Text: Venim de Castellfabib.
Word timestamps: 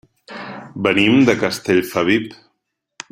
Venim 0.87 1.19
de 1.29 1.35
Castellfabib. 1.43 2.37